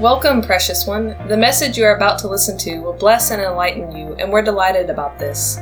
[0.00, 1.16] Welcome, precious one.
[1.28, 4.42] The message you are about to listen to will bless and enlighten you, and we're
[4.42, 5.56] delighted about this.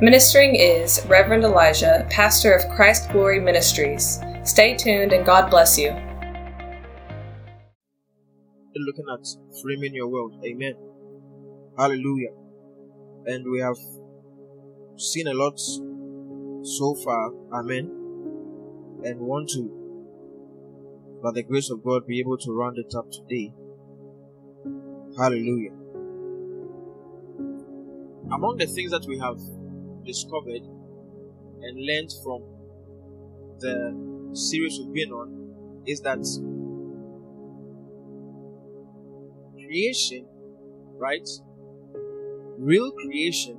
[0.00, 4.20] Ministering is Reverend Elijah, pastor of Christ Glory Ministries.
[4.42, 5.90] Stay tuned and God bless you.
[8.74, 9.26] Looking at
[9.62, 10.42] framing your world.
[10.46, 10.76] Amen.
[11.76, 12.30] Hallelujah.
[13.26, 13.76] And we have
[14.96, 17.32] seen a lot so far.
[17.52, 17.90] Amen.
[19.04, 23.52] And want to, by the grace of God, be able to round it up today.
[25.16, 25.70] Hallelujah.
[28.32, 29.38] Among the things that we have
[30.04, 30.62] discovered
[31.62, 32.42] and learned from
[33.60, 36.18] the series we've been on is that
[39.52, 40.26] creation,
[40.98, 41.28] right?
[42.58, 43.56] Real creation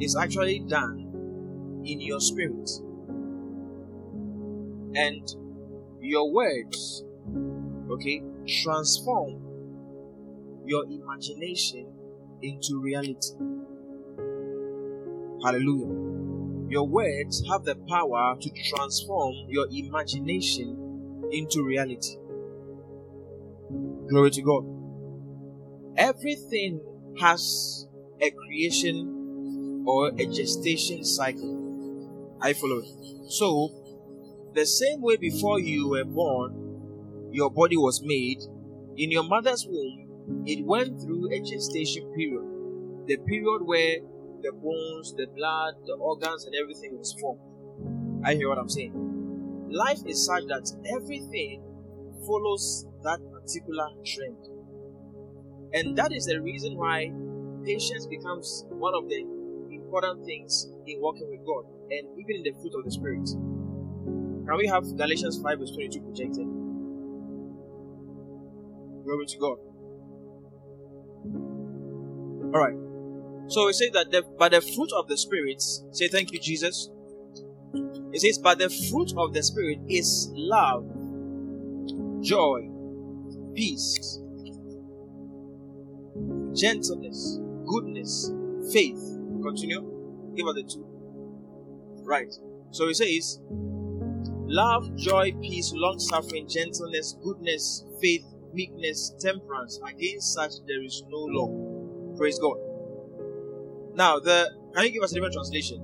[0.00, 2.70] is actually done in your spirit.
[4.94, 5.28] And
[6.00, 7.04] your words,
[7.90, 9.47] okay, transform
[10.68, 11.90] your imagination
[12.42, 13.32] into reality.
[15.42, 16.68] Hallelujah.
[16.68, 22.16] Your words have the power to transform your imagination into reality.
[24.10, 24.64] Glory to God.
[25.96, 26.80] Everything
[27.18, 27.86] has
[28.20, 32.36] a creation or a gestation cycle.
[32.42, 33.30] I follow it.
[33.30, 33.70] So,
[34.54, 38.38] the same way before you were born, your body was made,
[38.96, 40.07] in your mother's womb,
[40.46, 42.44] it went through a gestation period,
[43.06, 43.96] the period where
[44.42, 47.40] the bones, the blood, the organs, and everything was formed.
[48.24, 48.92] I hear what I'm saying.
[49.70, 51.62] Life is such that everything
[52.26, 54.36] follows that particular trend.
[55.72, 57.12] And that is the reason why
[57.64, 59.20] patience becomes one of the
[59.70, 63.28] important things in working with God and even in the fruit of the Spirit.
[64.48, 66.46] Can we have Galatians 5 verse 22 projected?
[69.04, 69.67] Glory to God.
[72.54, 72.76] All right.
[73.48, 76.90] So it says that the, by the fruit of the Spirit, say thank you, Jesus.
[78.12, 80.84] It says, but the fruit of the Spirit is love,
[82.22, 82.68] joy,
[83.54, 84.18] peace,
[86.54, 88.32] gentleness, goodness,
[88.72, 88.98] faith.
[89.42, 90.34] Continue.
[90.34, 90.86] Give us the two.
[92.04, 92.32] Right.
[92.70, 99.78] So it says, love, joy, peace, long suffering, gentleness, goodness, faith, meekness, temperance.
[99.86, 101.67] Against such there is no law.
[102.18, 102.56] Praise God.
[103.94, 105.82] Now, the can you give us a different translation?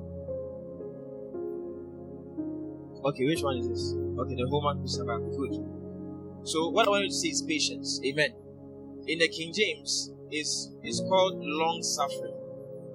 [3.04, 3.94] Okay, which one is this?
[4.18, 5.30] Okay, the Christian Bible.
[5.36, 6.46] Good.
[6.46, 8.00] So, what I want you to see is patience.
[8.04, 8.34] Amen.
[9.06, 12.34] In the King James, is is called long suffering.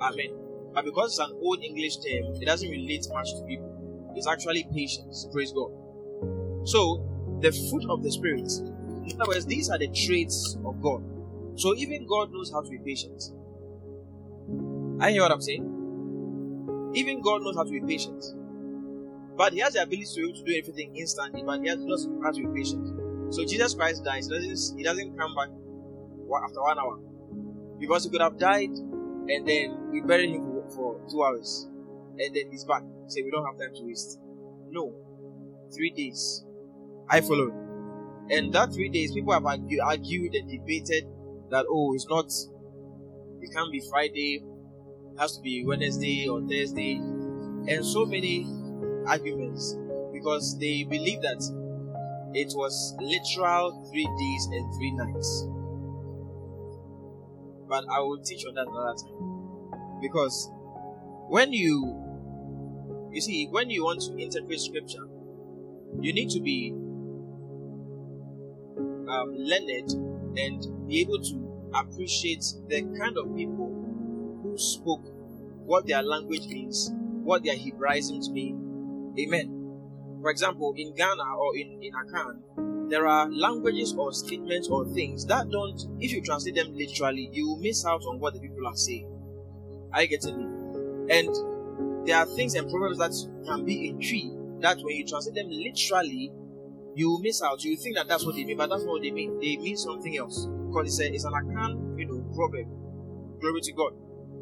[0.02, 0.36] Amen.
[0.74, 4.14] But because it's an old English term, it doesn't relate much to people.
[4.16, 5.28] It's actually patience.
[5.32, 5.72] Praise God.
[6.66, 7.06] So,
[7.42, 8.52] the fruit of the Spirit
[9.10, 11.04] in other words, these are the traits of God.
[11.60, 13.22] So even God knows how to be patient.
[15.02, 16.92] I hear what I'm saying?
[16.96, 18.24] Even God knows how to be patient.
[19.36, 22.32] But he has the ability to, to do everything instantly, but he has knows how
[22.32, 23.34] to be patient.
[23.34, 25.50] So Jesus Christ dies, he doesn't, he doesn't come back
[26.46, 26.98] after one hour.
[27.78, 31.68] Because he could have died and then we buried him for, two hours.
[32.20, 32.84] And then he's back.
[33.08, 34.18] Say we don't have time to waste.
[34.70, 34.94] No.
[35.76, 36.46] Three days.
[37.10, 37.52] I follow.
[38.30, 41.06] And that three days, people have argued, argued and debated
[41.52, 42.26] that, oh, it's not,
[43.42, 44.44] it can't be Friday,
[45.14, 48.48] it has to be Wednesday or Thursday, and so many
[49.08, 49.78] arguments
[50.14, 51.42] because they believe that
[52.34, 55.48] it was literal three days and three nights.
[57.68, 60.02] But I will teach on that another time.
[60.02, 60.50] Because
[61.28, 65.06] when you, you see, when you want to interpret scripture,
[66.00, 66.72] you need to be
[69.10, 73.68] um, learned and be able to appreciate the kind of people
[74.44, 75.06] who spoke,
[75.66, 76.92] what their language means,
[77.24, 79.14] what their Hebraisms mean.
[79.20, 79.56] Amen.
[80.22, 85.26] For example, in Ghana or in, in Akan, there are languages or statements or things
[85.28, 88.68] that don't, if you translate them literally, you will miss out on what the people
[88.68, 89.08] are saying.
[89.94, 91.16] Are you getting me?
[91.16, 93.14] And there are things and proverbs that
[93.46, 96.32] can be in Twi that when you translate them literally,
[96.96, 97.64] you miss out.
[97.64, 99.40] You think that that's what they mean, but that's not what they mean.
[99.40, 102.68] They mean something else because it's, a, it's an Akan, you know, proverb.
[103.40, 103.94] Glory to God.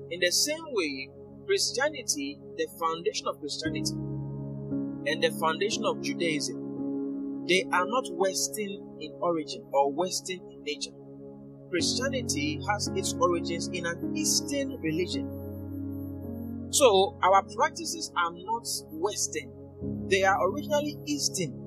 [0.10, 1.10] In the same way,
[1.46, 3.94] Christianity, the foundation of Christianity,
[5.08, 10.92] and the foundation of Judaism, they are not Western in origin or Western in nature.
[11.70, 16.68] Christianity has its origins in an Eastern religion.
[16.72, 19.52] So our practices are not Western,
[20.10, 21.67] they are originally Eastern.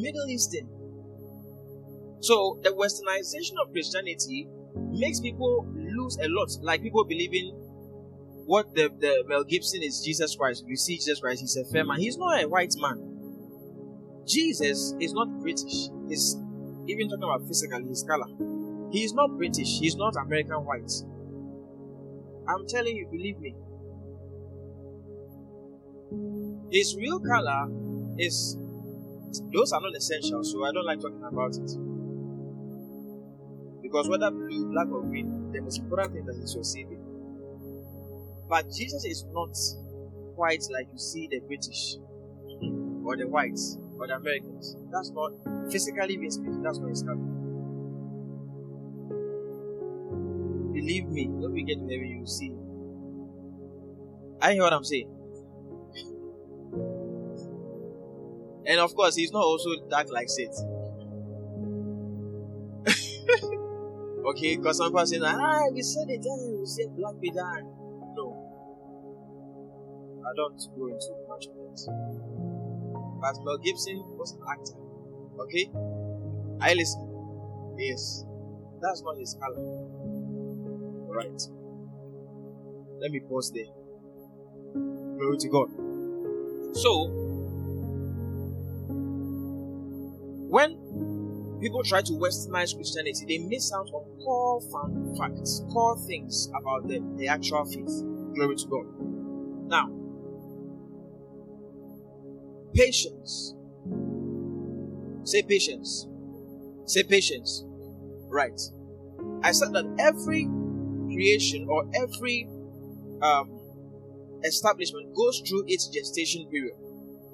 [0.00, 0.68] Middle Eastern.
[2.20, 4.48] So the westernization of Christianity
[4.90, 6.50] makes people lose a lot.
[6.62, 7.54] Like people believing
[8.44, 10.64] what the, the Mel Gibson is Jesus Christ.
[10.66, 12.00] You see Jesus Christ, he's a fair man.
[12.00, 13.18] He's not a white man.
[14.26, 15.88] Jesus is not British.
[16.08, 16.36] He's
[16.86, 18.26] even talking about physically, his color.
[18.90, 19.78] He is not British.
[19.78, 20.90] He's not American white.
[22.48, 23.54] I'm telling you, believe me.
[26.70, 27.68] His real color
[28.18, 28.56] is
[29.52, 31.70] those are not essential, so I don't like talking about it.
[33.82, 36.98] Because whether blue, black, or green, the most important thing he's your savior.
[38.48, 39.56] But Jesus is not
[40.36, 41.96] white like you see the British
[43.04, 44.76] or the whites or the Americans.
[44.90, 45.32] That's not
[45.70, 47.02] physically being speaking, that's not his.
[50.72, 52.52] Believe me, when we get to heaven, you see.
[54.40, 55.17] I hear what I'm saying.
[58.68, 60.50] And of course, he's not also dark like Sid.
[64.26, 67.64] okay, because some people say, ah, we said it, we said black dark.
[68.14, 68.44] No.
[70.20, 71.80] I don't go into much of that.
[73.22, 74.74] But Mel Gibson was an actor.
[75.40, 75.70] Okay?
[76.60, 77.08] I listen.
[77.78, 78.26] Yes.
[78.82, 79.56] That's not his color.
[81.08, 81.42] Alright.
[83.00, 83.64] Let me pause there.
[84.74, 85.70] Glory to God.
[86.76, 87.27] So,
[90.48, 94.60] when people try to westernize Christianity, they miss out on core
[95.16, 98.02] facts, core things about the, the actual faith.
[98.34, 98.86] Glory to God.
[99.68, 99.90] Now,
[102.74, 103.54] patience.
[105.24, 106.06] Say patience.
[106.86, 107.64] Say patience.
[108.28, 108.60] Right.
[109.42, 110.48] I said that every
[111.12, 112.48] creation or every
[113.22, 113.60] um,
[114.44, 116.74] establishment goes through its gestation period.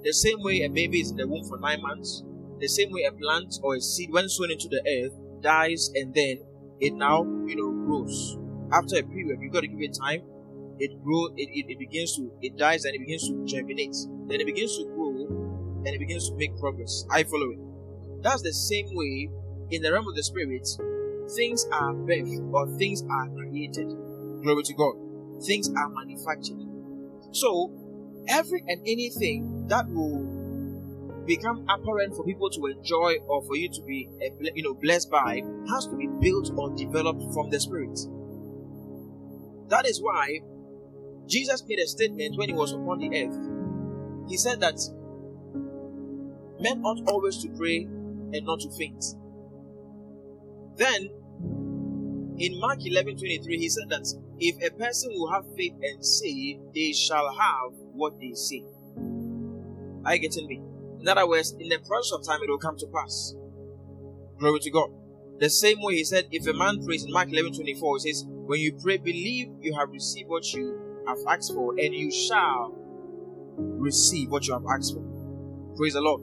[0.03, 2.23] The same way a baby is in the womb for nine months,
[2.65, 5.13] the same way a plant or a seed, when sown into the earth,
[5.43, 6.39] dies and then
[6.81, 8.39] it now, you know, grows.
[8.73, 10.23] After a period, you've got to give it time.
[10.79, 13.95] It grows, it, it, it begins to, it dies and it begins to germinate.
[14.27, 15.13] Then it begins to grow
[15.85, 17.05] and it begins to make progress.
[17.11, 17.61] I follow it.
[18.23, 19.29] That's the same way
[19.71, 20.67] in the realm of the spirit,
[21.37, 23.89] things are birthed or things are created.
[24.43, 24.95] Glory to God.
[25.45, 26.61] Things are manufactured.
[27.33, 27.73] So,
[28.29, 30.34] every and anything that will
[31.27, 35.11] become apparent for people to enjoy or for you to be eh, you know blessed
[35.11, 37.99] by has to be built or developed from the spirit.
[39.69, 40.41] That is why
[41.27, 44.29] jesus made a statement when he was upon the earth.
[44.29, 44.79] He said that
[46.61, 49.05] men ought always to pray and not to faint.
[50.77, 51.11] Then
[52.39, 54.07] in mark 11 23 he said that
[54.41, 58.65] if a person will have faith and say they shall have what they say.
[60.05, 60.61] Are you getting me
[61.05, 63.35] in other words, in the process of time, it will come to pass.
[64.39, 64.89] Glory to God.
[65.39, 68.25] The same way he said, if a man prays in Mark 11 24, he says,
[68.27, 72.75] When you pray, believe you have received what you have asked for, and you shall
[73.59, 75.05] receive what you have asked for.
[75.77, 76.23] Praise the Lord.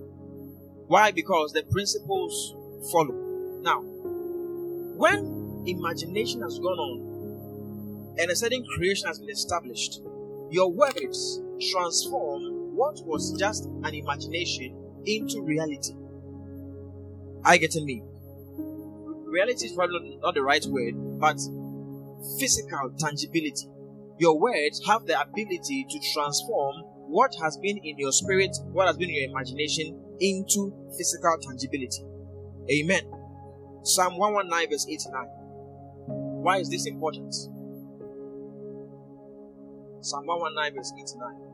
[0.88, 1.12] Why?
[1.12, 2.56] Because the principles
[2.92, 3.14] follow.
[3.62, 10.02] Now, when imagination has gone on and a certain creation has been established,
[10.50, 11.40] your words
[11.72, 14.76] transform what was just an imagination
[15.06, 15.94] into reality.
[17.46, 18.02] I you getting me?
[19.30, 21.38] Reality is probably not the right word, but
[22.40, 23.70] physical tangibility.
[24.18, 28.98] Your words have the ability to transform what has been in your spirit, what has
[28.98, 32.04] been in your imagination, into physical tangibility.
[32.68, 33.04] Amen.
[33.84, 35.26] Psalm 119, verse 89.
[36.42, 37.32] Why is this important?
[40.02, 41.51] Psalm 119, verse 89.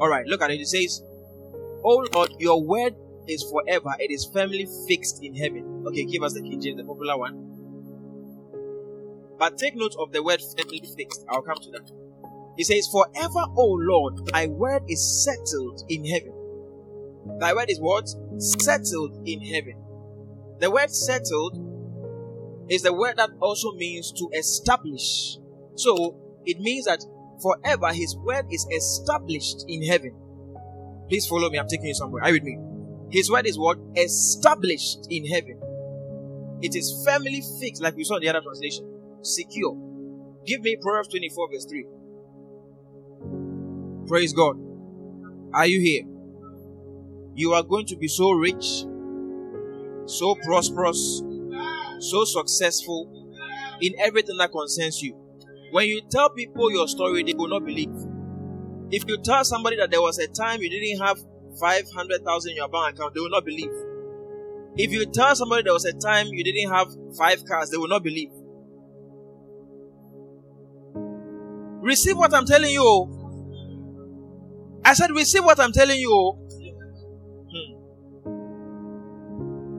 [0.00, 0.60] All right, look at it.
[0.60, 1.02] It says,
[1.84, 2.94] Oh Lord, your word
[3.28, 5.84] is forever, it is firmly fixed in heaven.
[5.86, 7.46] Okay, give us the King James, the popular one.
[9.38, 11.24] But take note of the word firmly fixed.
[11.28, 11.90] I'll come to that.
[12.56, 16.32] He says, Forever, O Lord, thy word is settled in heaven.
[17.38, 18.08] Thy word is what?
[18.38, 19.82] Settled in heaven.
[20.58, 21.58] The word settled
[22.68, 25.36] is the word that also means to establish.
[25.74, 27.02] So it means that
[27.40, 30.14] forever his word is established in heaven.
[31.08, 31.58] Please follow me.
[31.58, 32.22] I'm taking you somewhere.
[32.22, 32.58] Are you with me?
[33.10, 33.78] His word is what?
[33.96, 35.60] Established in heaven.
[36.62, 38.86] It is firmly fixed, like we saw in the other translation.
[39.22, 39.76] Secure.
[40.46, 41.86] Give me Proverbs 24, verse 3.
[44.06, 44.56] Praise God.
[45.52, 46.04] Are you here?
[47.34, 48.84] You are going to be so rich,
[50.06, 51.22] so prosperous,
[52.00, 53.10] so successful
[53.80, 55.19] in everything that concerns you.
[55.70, 57.90] When you tell people your story, they will not believe.
[58.90, 61.18] If you tell somebody that there was a time you didn't have
[61.60, 63.70] 500,000 in your bank account, they will not believe.
[64.76, 67.88] If you tell somebody there was a time you didn't have five cars, they will
[67.88, 68.30] not believe.
[71.82, 73.30] Receive what I'm telling you.
[74.84, 76.38] I said, receive what I'm telling you.
[77.52, 77.90] Hmm.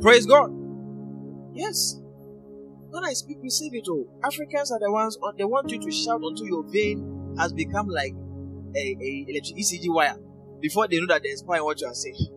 [0.02, 0.52] Praise God.
[1.54, 2.01] Yes.
[2.92, 4.06] When I speak, receive it all.
[4.22, 7.88] Africans are the ones uh, they want you to shout until your vein has become
[7.88, 8.14] like
[8.76, 10.18] a, a electric ECG wire
[10.60, 12.28] before they know that they're in what you are saying.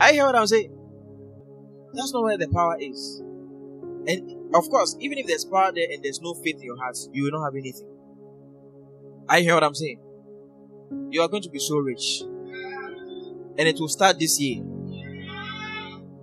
[0.00, 0.74] I hear what I'm saying.
[1.92, 3.20] That's not where the power is.
[4.06, 7.10] And of course, even if there's power there and there's no faith in your hearts,
[7.12, 7.88] you will not have anything.
[9.28, 10.00] I hear what I'm saying.
[11.10, 12.22] You are going to be so rich.
[12.22, 14.64] And it will start this year.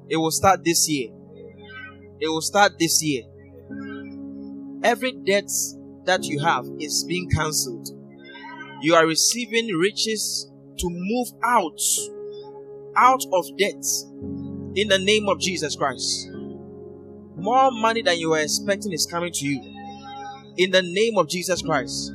[0.09, 1.09] It will start this year.
[2.19, 3.23] It will start this year.
[4.83, 5.49] Every debt
[6.05, 7.89] that you have is being cancelled.
[8.81, 11.79] You are receiving riches to move out,
[12.95, 13.83] out of debt
[14.75, 16.29] in the name of Jesus Christ.
[17.35, 19.61] More money than you were expecting is coming to you
[20.57, 22.11] in the name of Jesus Christ.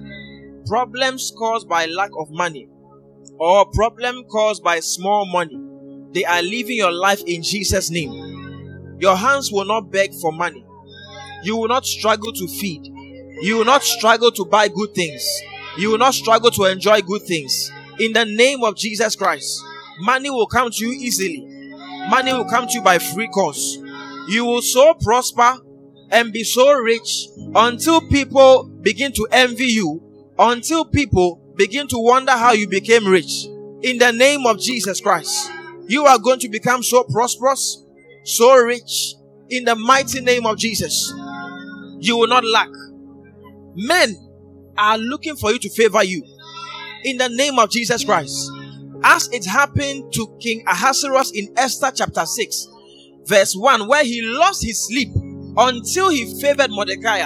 [0.67, 2.69] Problems caused by lack of money
[3.39, 5.59] or problem caused by small money,
[6.13, 8.97] they are living your life in Jesus' name.
[8.99, 10.65] Your hands will not beg for money.
[11.43, 12.87] You will not struggle to feed.
[13.41, 15.25] You will not struggle to buy good things.
[15.79, 17.71] You will not struggle to enjoy good things.
[17.99, 19.63] In the name of Jesus Christ,
[20.01, 21.47] money will come to you easily.
[22.09, 23.79] Money will come to you by free course.
[24.29, 25.59] You will so prosper
[26.11, 30.03] and be so rich until people begin to envy you,
[30.39, 33.47] until people begin to wonder how you became rich.
[33.83, 35.51] In the name of Jesus Christ,
[35.91, 37.85] you are going to become so prosperous,
[38.25, 39.15] so rich,
[39.49, 41.13] in the mighty name of Jesus.
[41.99, 42.69] You will not lack.
[43.75, 44.15] Men
[44.79, 46.23] are looking for you to favor you.
[47.03, 48.53] In the name of Jesus Christ.
[49.03, 52.69] As it happened to King Ahasuerus in Esther chapter 6,
[53.25, 55.09] verse 1, where he lost his sleep
[55.57, 57.25] until he favored Mordecai.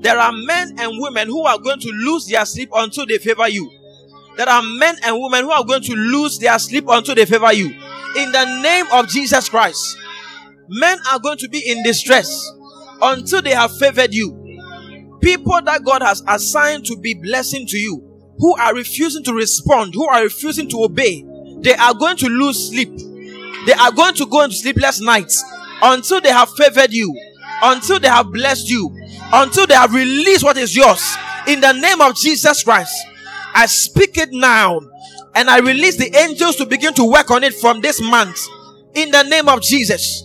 [0.00, 3.48] There are men and women who are going to lose their sleep until they favor
[3.48, 3.70] you.
[4.38, 7.52] There are men and women who are going to lose their sleep until they favor
[7.52, 7.74] you.
[8.18, 9.96] In the name of Jesus Christ,
[10.68, 12.50] men are going to be in distress
[13.00, 15.18] until they have favored you.
[15.22, 18.02] People that God has assigned to be blessing to you,
[18.38, 21.24] who are refusing to respond, who are refusing to obey,
[21.60, 22.90] they are going to lose sleep.
[23.66, 25.44] They are going to go into sleepless nights
[25.80, 27.16] until they have favored you,
[27.62, 28.90] until they have blessed you,
[29.32, 31.16] until they have released what is yours.
[31.46, 32.94] In the name of Jesus Christ,
[33.54, 34.80] I speak it now
[35.38, 38.44] and I release the angels to begin to work on it from this month.
[38.94, 40.24] In the name of Jesus.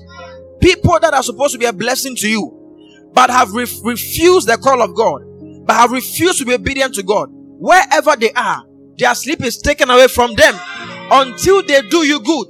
[0.60, 4.58] People that are supposed to be a blessing to you, but have re- refused the
[4.58, 5.22] call of God,
[5.68, 8.64] but have refused to be obedient to God, wherever they are,
[8.98, 10.56] their sleep is taken away from them
[11.12, 12.48] until they do you good.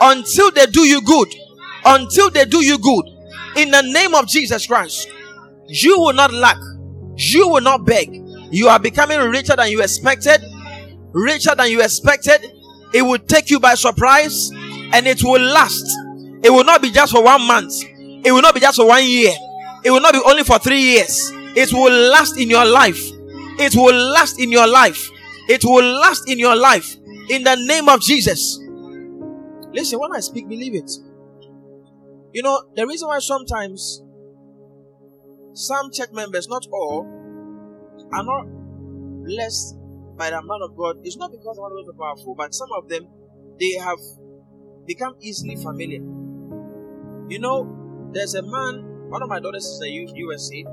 [0.00, 1.32] Until they do you good.
[1.84, 3.04] Until they do you good.
[3.56, 5.08] In the name of Jesus Christ,
[5.68, 6.58] you will not lack.
[7.16, 8.10] You will not beg.
[8.50, 10.42] You are becoming richer than you expected.
[11.12, 12.40] Richer than you expected.
[12.94, 15.86] It will take you by surprise and it will last.
[16.42, 17.72] It will not be just for one month.
[18.24, 19.32] It will not be just for one year.
[19.84, 21.30] It will not be only for three years.
[21.56, 23.00] It will last in your life.
[23.58, 25.10] It will last in your life.
[25.48, 26.96] It will last in your life.
[27.28, 28.58] In the name of Jesus.
[29.72, 30.90] Listen, when I speak, believe it.
[32.32, 34.02] You know, the reason why sometimes
[35.54, 37.06] some church members, not all,
[38.12, 38.46] are not
[39.24, 39.76] blessed
[40.16, 42.54] by the man of God is not because the man of God is powerful, but
[42.54, 43.08] some of them
[43.58, 43.98] they have
[44.86, 46.02] become easily familiar.
[47.28, 50.64] You know, there's a man, one of my daughters is the USA.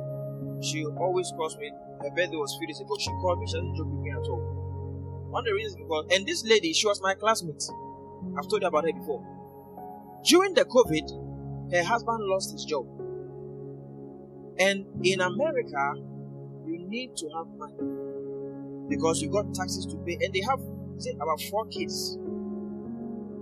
[0.62, 1.72] She always calls me.
[2.02, 2.96] Her birthday was days ago.
[3.00, 3.48] She called me.
[3.48, 5.30] She doesn't joke with me at all.
[5.30, 7.64] One of the reasons because, and this lady, she was my classmate.
[8.38, 9.24] I've told you about her before.
[10.26, 12.88] During the COVID, her husband lost his job.
[14.60, 15.94] And in America,
[16.66, 18.09] you need to have money
[18.90, 20.60] because you got taxes to pay, and they have
[20.98, 22.18] say about four kids.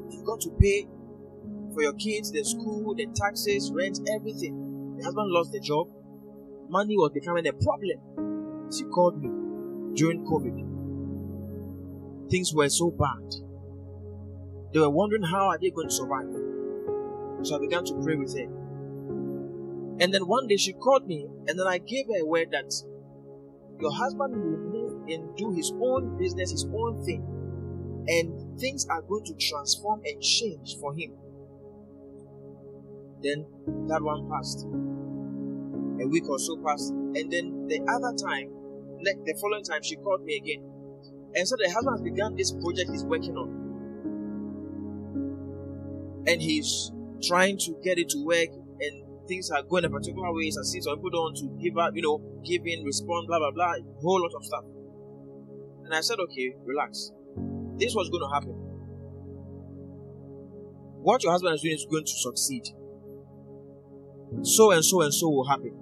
[0.10, 0.88] You've got to pay
[1.74, 4.96] for your kids, the school, the taxes, rent, everything.
[4.98, 5.88] The husband lost the job.
[6.70, 8.68] Money was becoming a problem.
[8.76, 9.30] She called me
[9.96, 12.30] during COVID.
[12.30, 13.24] Things were so bad.
[14.74, 16.28] They were wondering how are they going to survive.
[17.44, 18.48] So I began to pray with her.
[20.00, 22.74] And then one day she called me, and then I gave her a word that
[23.80, 24.67] your husband will
[25.10, 27.24] and do his own business, his own thing,
[28.08, 31.12] and things are going to transform and change for him.
[33.22, 33.46] Then
[33.88, 34.66] that one passed.
[36.00, 38.52] A week or so passed, and then the other time,
[39.02, 40.64] the following time, she called me again
[41.36, 43.50] And so the husband has begun this project he's working on.
[46.28, 46.92] And he's
[47.24, 48.50] trying to get it to work
[48.80, 50.48] and things are going a particular way.
[50.48, 53.40] As if some people don't want to give up, you know, give in, respond, blah
[53.40, 54.64] blah blah, whole lot of stuff.
[55.88, 57.14] And I said, okay, relax.
[57.78, 58.52] This was going to happen.
[61.02, 62.68] What your husband is doing is going to succeed.
[64.42, 65.80] So and so and so will happen.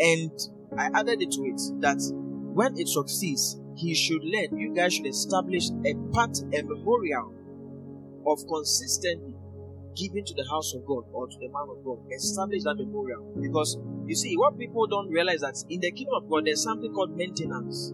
[0.00, 0.32] And
[0.76, 2.02] I added it to it that
[2.52, 7.32] when it succeeds, he should learn, you guys should establish a part, a memorial
[8.26, 9.36] of consistently
[9.94, 11.98] giving to the house of God or to the man of God.
[12.10, 13.32] Establish that memorial.
[13.40, 16.92] Because you see, what people don't realize that in the kingdom of God, there's something
[16.92, 17.92] called maintenance.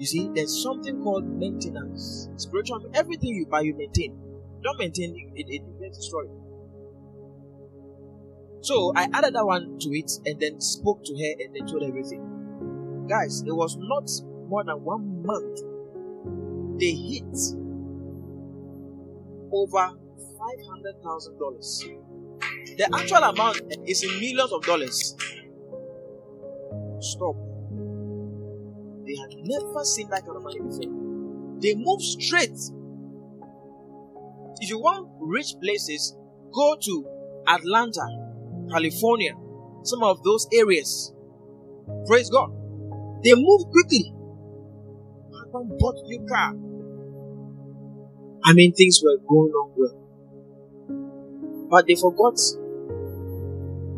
[0.00, 2.28] You see, there's something called maintenance.
[2.36, 4.18] Spiritual, everything you buy, you maintain.
[4.64, 6.30] Don't maintain it, it, it gets destroyed.
[8.62, 11.84] So I added that one to it and then spoke to her and then told
[11.84, 12.40] everything
[13.10, 14.08] guys, it was not
[14.48, 15.58] more than one month.
[16.78, 17.36] They hit
[19.52, 19.90] over
[20.38, 21.84] five hundred thousand dollars.
[22.78, 25.16] The actual amount is in millions of dollars.
[27.00, 27.49] Stop.
[29.10, 31.58] They had never seen that kind of money before.
[31.60, 32.56] They move straight.
[34.60, 36.16] If you want rich places,
[36.54, 37.06] go to
[37.48, 38.06] Atlanta,
[38.70, 39.34] California,
[39.82, 41.12] some of those areas.
[42.06, 42.52] Praise God.
[43.24, 44.14] They move quickly.
[45.34, 46.54] Husband bought new car.
[48.44, 51.68] I mean, things were going on well.
[51.68, 52.38] But they forgot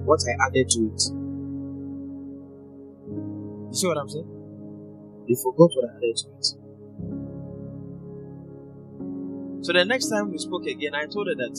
[0.07, 1.03] what I added to it.
[3.69, 4.32] You see what I'm saying?
[5.29, 6.19] They forgot what I had it.
[9.65, 11.57] So the next time we spoke again, I told her that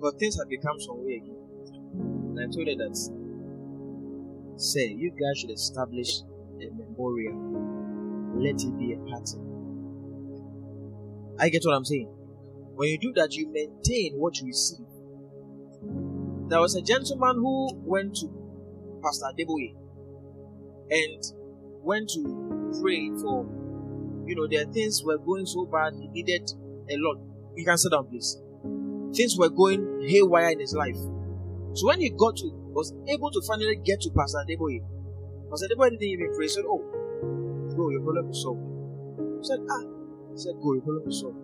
[0.00, 1.38] but things had become some way again.
[1.94, 2.96] And I told her that
[4.56, 6.20] say you guys should establish
[6.60, 7.34] a memorial.
[8.36, 9.40] Let it be a pattern.
[11.38, 12.08] I get what I'm saying.
[12.74, 14.86] When you do that, you maintain what you receive.
[16.50, 18.26] There was a gentleman who went to
[19.02, 19.83] Pastor Adeboye
[20.90, 21.24] and
[21.82, 23.46] went to pray for,
[24.26, 26.50] you know, their things were going so bad, he needed
[26.90, 27.18] a lot.
[27.56, 28.40] You can sit down, please.
[29.14, 30.96] Things were going haywire in his life.
[31.74, 34.82] So when he got to was able to finally get to Pastor Adeboye.
[35.48, 36.46] Pastor Adeboye didn't even pray.
[36.46, 36.82] He said, Oh,
[37.76, 38.60] go, your problem is solved.
[39.40, 39.82] He said, Ah.
[40.32, 41.38] He said, Go, your problem is solved.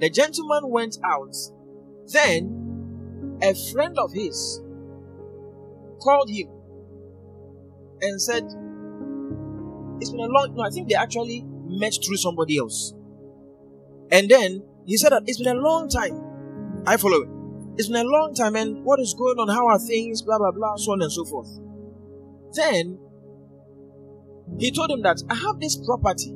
[0.00, 1.36] The gentleman went out.
[2.08, 4.60] Then a friend of his
[6.02, 6.48] called him
[8.02, 8.44] and said,
[10.00, 12.94] It's been a long no, I think they actually met through somebody else.
[14.10, 16.84] And then he said that it's been a long time.
[16.86, 17.28] I follow it.
[17.76, 19.48] It's been a long time, and what is going on?
[19.48, 20.22] How are things?
[20.22, 21.48] Blah blah blah, so on and so forth.
[22.54, 22.98] Then
[24.58, 26.34] he told him that I have this property.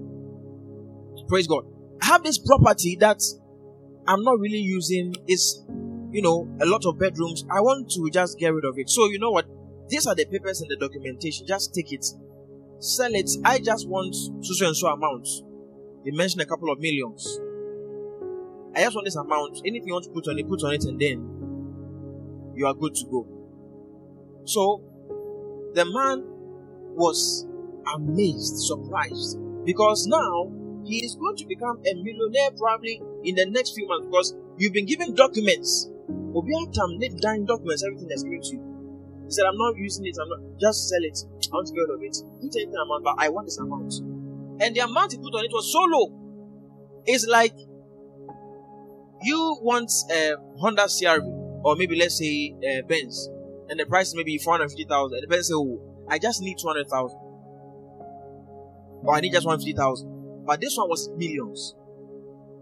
[1.28, 1.64] Praise God.
[2.02, 3.22] I have this property that
[4.06, 5.14] I'm not really using.
[5.26, 5.64] It's
[6.12, 7.44] you know a lot of bedrooms.
[7.50, 8.88] I want to just get rid of it.
[8.88, 9.46] So you know what?
[9.88, 11.46] These are the papers and the documentation.
[11.46, 12.04] Just take it,
[12.78, 13.30] sell it.
[13.44, 15.28] I just want so and so amount.
[16.04, 17.38] They mentioned a couple of millions.
[18.74, 19.58] I just want this amount.
[19.64, 22.94] Anything you want to put on it, put on it, and then you are good
[22.94, 23.26] to go.
[24.44, 24.82] So
[25.74, 26.24] the man
[26.96, 27.46] was
[27.94, 30.50] amazed, surprised, because now
[30.84, 34.72] he is going to become a millionaire probably in the next few months because you've
[34.72, 35.90] been given documents.
[36.08, 38.73] Obiatam need dying documents, everything that's given to you.
[39.24, 41.18] He said, I'm not using it, I'm not just sell it.
[41.52, 42.16] I want to get rid of it.
[42.40, 43.94] Put anything amount, but I want this amount.
[44.60, 47.02] And the amount he put on it was so low.
[47.06, 47.54] It's like
[49.22, 53.28] you want a Honda CRV or maybe let's say uh, Benz,
[53.68, 56.18] and the price is maybe four hundred fifty thousand, and the person say, "Oh, I
[56.18, 57.18] just need two hundred thousand,
[59.02, 60.44] or I need just one fifty thousand.
[60.44, 61.74] But this one was millions.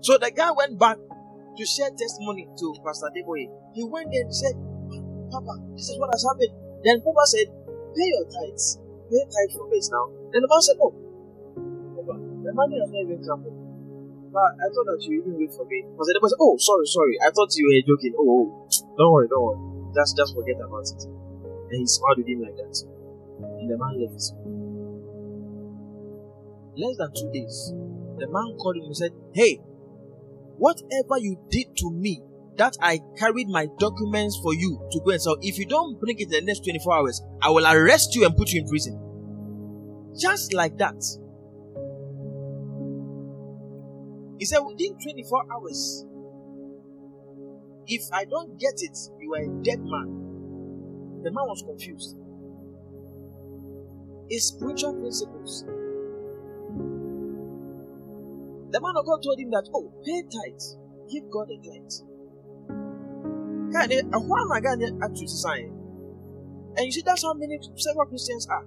[0.00, 0.98] So the guy went back
[1.56, 3.50] to share testimony to Pastor Adeboye.
[3.74, 4.54] He went there and said,
[5.32, 6.52] "Papa, this is what has happened."
[6.84, 7.48] Then Papa said,
[7.96, 8.76] "Pay your tithes,
[9.08, 10.92] pay your tithes for this now." Then the man said, "Oh,
[11.96, 12.14] Papa,
[12.44, 13.42] the money has not even come."
[14.32, 15.84] But I thought that you even wait for me.
[15.92, 17.20] Because the man said, Oh, sorry, sorry.
[17.20, 18.16] I thought you were joking.
[18.16, 18.44] Oh, oh,
[18.96, 19.60] don't worry, don't worry.
[19.92, 21.04] Just just forget about it.
[21.04, 22.72] And he smiled at him like that.
[23.60, 24.24] And the man left.
[26.80, 27.76] Less than two days,
[28.16, 29.60] the man called him and said, Hey,
[30.56, 32.24] whatever you did to me,
[32.56, 35.36] that I carried my documents for you to go and sell.
[35.40, 38.36] If you don't bring it in the next 24 hours, I will arrest you and
[38.36, 38.98] put you in prison.
[40.18, 41.02] Just like that.
[44.38, 46.04] He said, within 24 hours,
[47.86, 51.22] if I don't get it, you are a dead man.
[51.22, 52.16] The man was confused.
[54.30, 55.64] is spiritual principles.
[58.70, 60.78] The man of God told him that, oh, pay tithes,
[61.10, 62.11] give God a tithe.
[66.76, 68.64] And you see, that's how many several Christians are.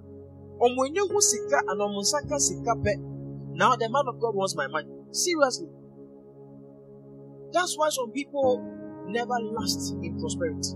[3.52, 4.88] Now the man of God wants my money.
[5.10, 5.68] Seriously.
[7.52, 8.62] That's why some people
[9.08, 10.74] never last in prosperity.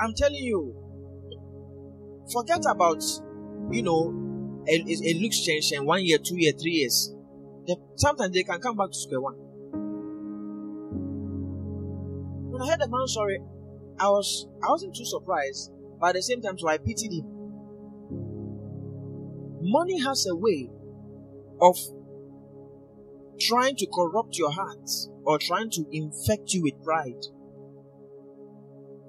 [0.00, 0.74] I'm telling you,
[2.32, 3.02] forget about,
[3.70, 4.14] you know,
[4.66, 7.12] it, looks change in one year, two year, three years.
[7.66, 9.47] They, sometimes they can come back to square one.
[12.58, 13.38] When I heard the man sorry,
[14.00, 17.24] I was I wasn't too surprised, but at the same time, so I pitied him.
[19.60, 20.68] Money has a way
[21.60, 21.76] of
[23.38, 24.90] trying to corrupt your heart
[25.22, 27.22] or trying to infect you with pride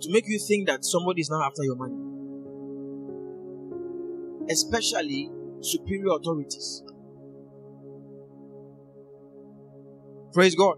[0.02, 1.98] to make you think that somebody is now after your money.
[4.48, 5.32] Especially
[5.62, 6.84] superior authorities.
[10.34, 10.78] Praise God.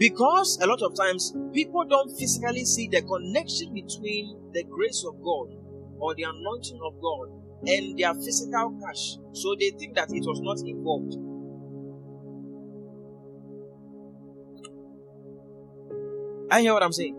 [0.00, 5.22] Because a lot of times people don't physically see the connection between the grace of
[5.22, 5.48] God
[5.98, 7.28] or the anointing of God
[7.68, 11.18] and their physical cash, so they think that it was not involved.
[16.50, 17.16] I hear what I'm saying.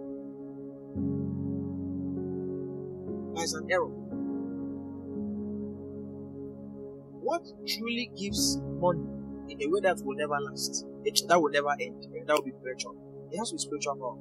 [3.35, 3.91] There's an error.
[7.21, 9.20] What truly gives money
[9.51, 12.95] in a way that will never last, that will never end, that will be spiritual?
[13.31, 14.17] It has to be spiritual power.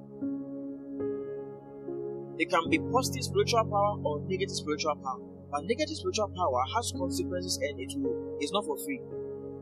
[2.38, 5.20] It can be positive spiritual power or negative spiritual power.
[5.50, 9.00] But negative spiritual power has consequences and it will it's not for free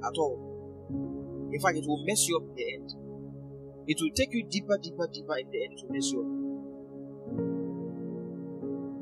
[0.05, 0.39] at all.
[1.53, 2.95] In fact, it will mess you up in the end.
[3.89, 6.29] It will take you deeper, deeper, deeper in the end to mess you up.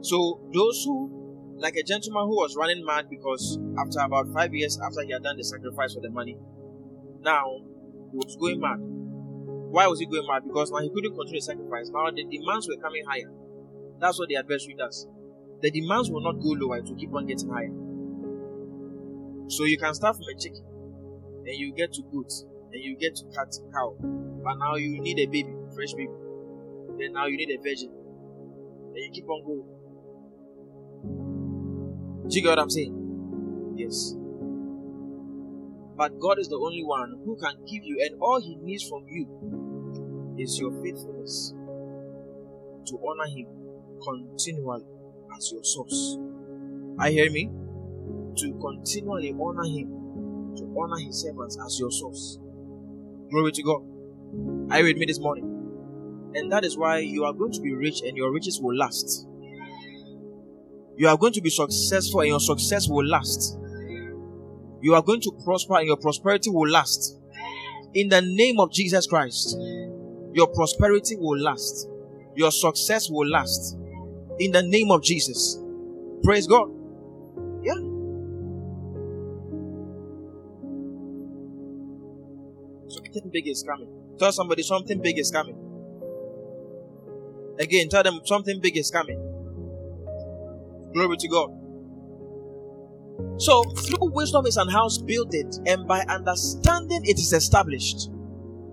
[0.05, 1.11] So those who,
[1.59, 5.25] like a gentleman who was running mad because after about five years after he had
[5.25, 6.39] done the sacrifice for the money,
[7.27, 7.59] now
[8.13, 8.79] he was going mad.
[8.79, 10.45] Why was he going mad?
[10.47, 11.91] Because now he couldn't control the sacrifice.
[11.91, 13.31] Now the demands were coming higher.
[14.01, 15.07] That's what the adversary does.
[15.61, 17.73] The demands will not go lower, it will keep on getting higher.
[19.49, 20.65] So you can start from a chicken,
[21.45, 23.97] and you get to goats, and you get to cat cow.
[24.01, 26.13] But now you need a baby, fresh baby.
[26.99, 27.91] Then now you need a virgin.
[27.91, 29.65] And you keep on going.
[32.29, 33.75] Do you get what I'm saying?
[33.77, 34.15] Yes.
[35.97, 39.05] But God is the only one who can give you, and all He needs from
[39.09, 41.55] you is your faithfulness
[42.87, 43.47] to honor Him
[44.03, 44.85] continually
[45.37, 46.19] as your source.
[46.99, 47.51] I hear me?
[48.37, 52.39] To continually honor Him, to honor His servants as your source.
[53.31, 53.83] Glory to God.
[54.71, 55.45] Are you me this morning?
[56.35, 59.27] And that is why you are going to be rich and your riches will last.
[60.97, 63.59] You are going to be successful and your success will last.
[64.87, 67.19] You are going to prosper and your prosperity will last.
[67.93, 69.57] In the name of Jesus Christ,
[70.33, 71.89] your prosperity will last.
[72.37, 73.77] Your success will last.
[74.39, 75.59] In the name of Jesus.
[76.23, 76.69] Praise God.
[77.65, 77.75] Yeah.
[82.87, 83.89] Something big is coming.
[84.21, 85.59] Tell somebody something big is coming.
[87.59, 89.19] Again, tell them something big is coming.
[90.95, 91.66] Glory to God.
[93.39, 98.11] So, through wisdom is an house builded, and by understanding it is established.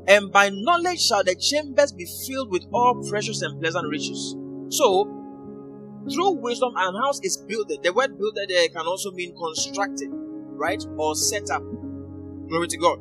[0.08, 4.36] And by knowledge shall the chambers be filled with all precious and pleasant riches.
[4.70, 5.06] So,
[6.12, 7.70] through wisdom, an house is built.
[7.82, 10.84] The word built there can also mean constructed, right?
[10.98, 11.64] Or set up.
[12.50, 13.00] Glory to God.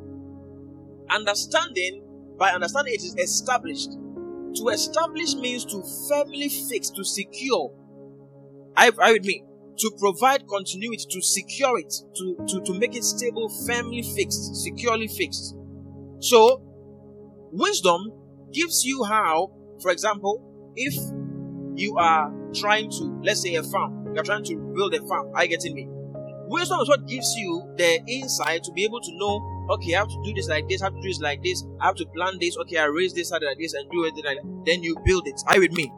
[1.09, 2.03] Understanding,
[2.37, 3.91] by understanding, it is established.
[4.55, 7.73] To establish means to firmly fix, to secure,
[8.77, 9.43] are, are with me?
[9.79, 15.07] To provide continuity, to secure it, to, to, to make it stable, firmly fixed, securely
[15.07, 15.55] fixed.
[16.19, 16.61] So,
[17.51, 18.11] wisdom
[18.53, 20.93] gives you how, for example, if
[21.75, 25.43] you are trying to, let's say a farm, you're trying to build a farm, are
[25.43, 25.87] you getting me?
[26.47, 30.09] Wisdom is what gives you the insight to be able to know, okay, I have
[30.09, 32.05] to do this like this, I have to do this like this, I have to
[32.13, 34.63] plan this, okay, I raise this like this and do it like that.
[34.65, 35.41] Then you build it.
[35.47, 35.91] Are you with me?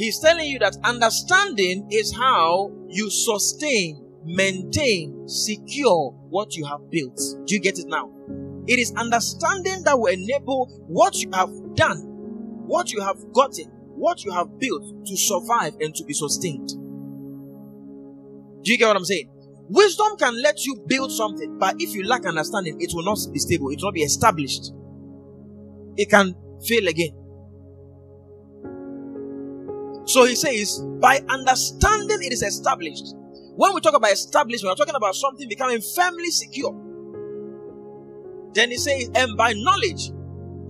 [0.00, 7.20] He's telling you that understanding is how you sustain, maintain, secure what you have built.
[7.44, 8.10] Do you get it now?
[8.66, 11.98] It is understanding that will enable what you have done,
[12.66, 16.68] what you have gotten, what you have built to survive and to be sustained.
[18.62, 19.28] Do you get what I'm saying?
[19.68, 23.38] Wisdom can let you build something, but if you lack understanding, it will not be
[23.38, 24.72] stable, it will not be established.
[25.98, 26.34] It can
[26.66, 27.19] fail again.
[30.04, 33.14] So he says, by understanding it is established.
[33.56, 36.72] When we talk about establishment, we're talking about something becoming firmly secure.
[38.54, 40.10] Then he says, and by knowledge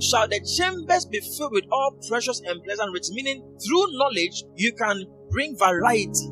[0.03, 3.13] shall the chambers be filled with all precious and pleasant riches.
[3.13, 6.29] Meaning, through knowledge, you can bring variety,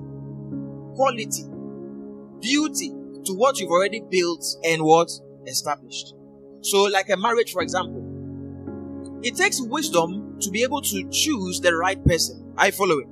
[0.95, 1.45] quality,
[2.41, 2.93] beauty
[3.25, 5.11] to what you've already built and what
[5.47, 6.15] established.
[6.63, 8.05] So, like a marriage, for example,
[9.23, 12.53] it takes wisdom to be able to choose the right person.
[12.57, 13.09] I follow it.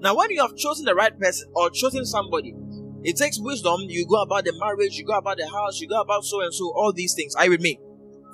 [0.00, 2.54] Now, when you have chosen the right person or chosen somebody,
[3.02, 3.80] it takes wisdom.
[3.88, 6.52] You go about the marriage, you go about the house, you go about so and
[6.52, 7.34] so, all these things.
[7.36, 7.78] I with me.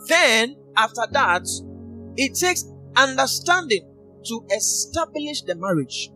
[0.09, 1.47] Then, after that,
[2.17, 2.65] it takes
[2.97, 3.91] understanding
[4.27, 6.11] to establish the marriage.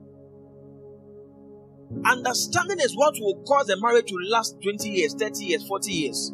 [2.04, 6.32] Understanding is what will cause the marriage to last 20 years, 30 years, 40 years.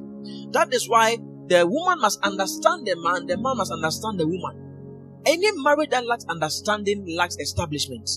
[0.51, 4.64] That is why the woman must understand the man, the man must understand the woman.
[5.27, 8.09] Any marriage that lacks understanding lacks establishment.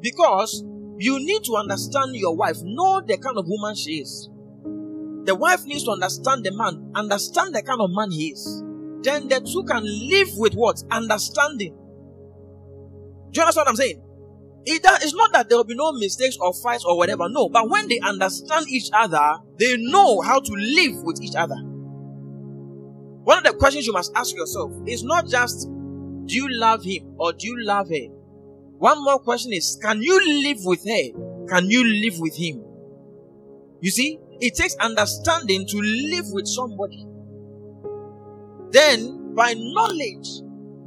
[0.00, 0.64] Because
[0.98, 4.28] you need to understand your wife, know the kind of woman she is.
[5.24, 8.62] The wife needs to understand the man, understand the kind of man he is.
[9.02, 10.82] Then the two can live with what?
[10.90, 11.74] Understanding.
[13.30, 14.02] Do you understand what I'm saying?
[14.66, 17.28] It, it's not that there will be no mistakes or fights or whatever.
[17.30, 21.56] No, but when they understand each other, they know how to live with each other.
[23.24, 25.68] One of the questions you must ask yourself is not just
[26.26, 28.06] do you love him or do you love her?
[28.78, 31.46] One more question is can you live with her?
[31.48, 32.64] Can you live with him?
[33.80, 37.06] You see, it takes understanding to live with somebody.
[38.70, 40.28] Then, by knowledge,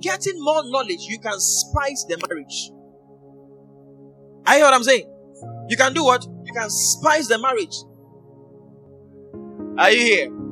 [0.01, 2.71] getting more knowledge, you can spice the marriage.
[4.45, 5.09] I hear what I'm saying?
[5.69, 6.25] You can do what?
[6.45, 7.75] You can spice the marriage.
[9.77, 10.42] Are you here?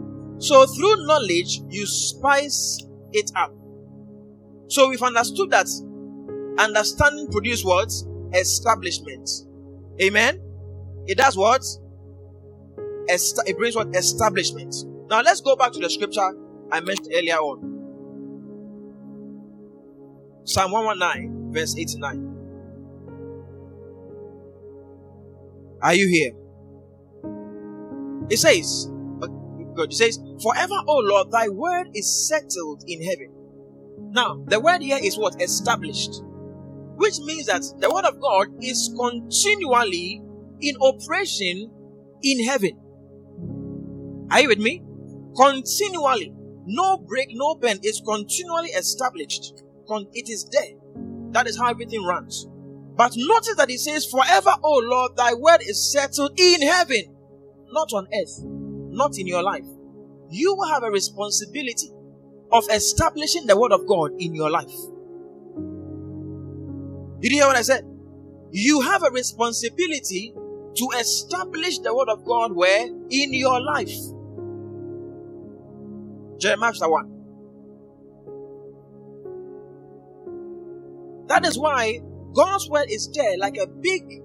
[0.41, 3.53] So through knowledge, you spice it up.
[4.69, 5.67] So we've understood that
[6.57, 7.91] understanding produces what?
[8.33, 9.29] Establishment.
[10.01, 10.41] Amen.
[11.05, 11.63] It does what?
[13.07, 13.95] it brings what?
[13.95, 14.73] Establishment.
[15.09, 16.31] Now let's go back to the scripture
[16.71, 17.67] I mentioned earlier on.
[20.43, 22.37] Psalm 119, verse 89.
[25.83, 26.31] Are you here?
[28.29, 28.89] It says,
[29.75, 33.31] God, it says, Forever, O Lord, thy word is settled in heaven.
[34.11, 35.41] Now, the word here is what?
[35.41, 36.21] Established.
[36.95, 40.21] Which means that the word of God is continually
[40.59, 41.71] in operation
[42.21, 42.77] in heaven.
[44.29, 44.83] Are you with me?
[45.35, 46.33] Continually.
[46.65, 47.79] No break, no bend.
[47.83, 49.53] It's continually established.
[50.13, 50.77] It is there.
[51.31, 52.47] That is how everything runs.
[52.95, 57.15] But notice that it says, Forever, O Lord, thy word is settled in heaven,
[57.71, 58.45] not on earth,
[58.91, 59.65] not in your life.
[60.29, 61.91] You have a responsibility
[62.51, 64.71] of establishing the word of God in your life.
[67.19, 67.85] Did you hear what I said?
[68.51, 70.33] You have a responsibility
[70.75, 72.87] to establish the word of God where?
[73.09, 73.93] In your life.
[76.39, 77.11] Jeremiah chapter 1.
[81.27, 81.99] That is why
[82.33, 84.21] God's word is there like a big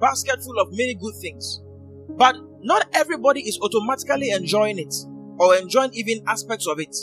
[0.00, 1.60] basket full of many good things.
[2.10, 4.94] But not everybody is automatically enjoying it
[5.38, 6.94] or enjoying even aspects of it.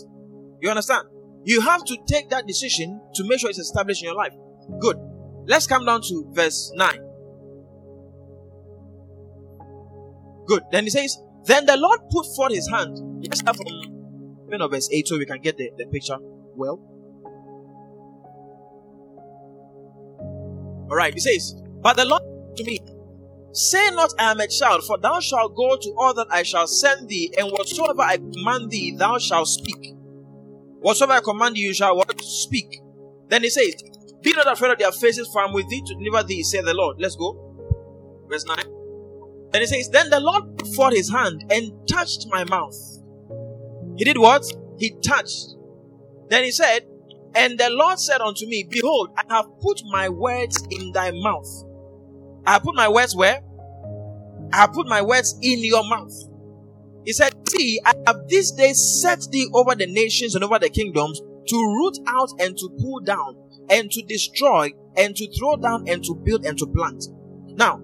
[0.62, 1.08] You understand?
[1.43, 4.34] You have to take that decision to make sure it's established in your life.
[4.80, 4.98] Good.
[5.46, 7.00] Let's come down to verse 9.
[10.48, 10.63] Good.
[10.72, 12.98] Then he says, Then the Lord put forth his hand.
[13.24, 16.17] Let's start from you know, verse 8 so we can get the, the picture
[16.56, 16.80] well.
[20.89, 22.22] Alright, he says, But the Lord
[22.58, 22.80] to me,
[23.58, 26.67] Say not, I am a child, for thou shalt go to all that I shall
[26.67, 29.96] send thee, and whatsoever I command thee, thou shalt speak.
[30.80, 32.00] Whatsoever I command you, you shall?
[32.20, 32.84] Speak.
[33.30, 33.74] Then he says,
[34.22, 36.65] Be not afraid of their faces, for I am with thee to deliver thee, said
[36.65, 36.98] the Lord.
[37.00, 38.28] Let's go.
[38.30, 38.58] Verse 9.
[39.50, 42.78] Then he says, Then the Lord put forth his hand and touched my mouth.
[43.98, 44.46] He did what?
[44.78, 45.56] He touched.
[46.30, 46.86] Then he said,
[47.34, 51.48] and the Lord said unto me, Behold, I have put my words in thy mouth.
[52.46, 53.41] I have put my words where?
[54.53, 56.13] I have put my words in your mouth.
[57.05, 60.69] He said, See, I have this day set thee over the nations and over the
[60.69, 63.36] kingdoms to root out and to pull down
[63.69, 67.05] and to destroy and to throw down and to build and to plant.
[67.57, 67.81] Now,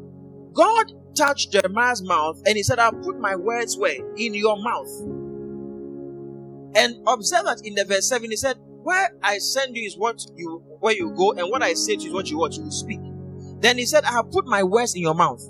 [0.54, 3.98] God touched Jeremiah's mouth and he said, I'll put my words where?
[4.18, 4.90] In your mouth.
[6.76, 10.22] And observe that in the verse 7, he said, where I send you is what
[10.36, 12.70] you where you go, and what I say to you is what you what you
[12.70, 13.00] speak.
[13.62, 15.42] Then he said, I have put my words in your mouth.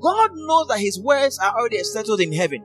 [0.00, 2.64] God knows that his words are already settled in heaven.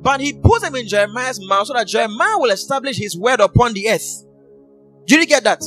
[0.00, 3.72] But he puts them in Jeremiah's mouth so that Jeremiah will establish his word upon
[3.72, 4.26] the earth.
[5.06, 5.62] Did you get that?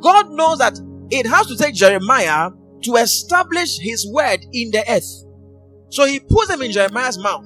[0.00, 0.78] God knows that
[1.10, 2.50] it has to take Jeremiah
[2.82, 5.24] to establish his word in the earth.
[5.90, 7.44] So he puts them in Jeremiah's mouth.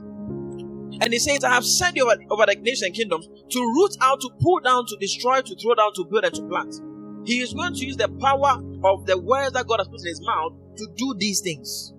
[1.00, 4.20] And he says, I have sent you over, over the and kingdoms to root out,
[4.20, 6.74] to pull down, to destroy, to throw down, to build, and to plant.
[7.24, 10.06] He is going to use the power of the words that God has put in
[10.06, 11.92] his mouth to do these things.